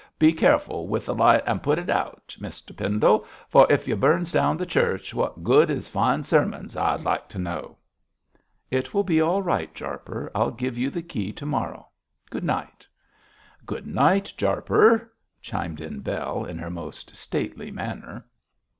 [0.17, 4.31] Be careful with the light an' put it out, Muster Pendle, for if you burns
[4.31, 7.77] down the church, what good is fine sermons, I'd like to know?'
[8.71, 10.31] 'It will be all right, Jarper.
[10.33, 11.89] I'll give you the key to morrow.
[12.31, 12.87] Good night!'
[13.67, 18.25] 'Good night, Jarper!' chimed in Bell, in her most stately manner.